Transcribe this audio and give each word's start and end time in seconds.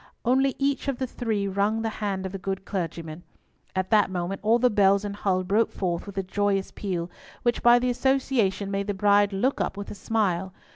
Only 0.25 0.55
each 0.57 0.87
of 0.87 0.97
the 0.97 1.05
three 1.05 1.47
wrung 1.47 1.83
the 1.83 1.89
hand 2.01 2.25
of 2.25 2.31
the 2.31 2.39
good 2.39 2.65
clergyman. 2.65 3.21
At 3.75 3.91
that 3.91 4.09
moment 4.09 4.41
all 4.43 4.57
the 4.57 4.71
bells 4.71 5.05
in 5.05 5.13
Hull 5.13 5.43
broke 5.43 5.71
forth 5.71 6.07
with 6.07 6.17
a 6.17 6.23
joyous 6.23 6.71
peal, 6.71 7.11
which 7.43 7.61
by 7.61 7.77
the 7.77 7.91
association 7.91 8.71
made 8.71 8.87
the 8.87 8.95
bride 8.95 9.31
look 9.31 9.61
up 9.61 9.77
with 9.77 9.91
a 9.91 9.93
smile. 9.93 10.55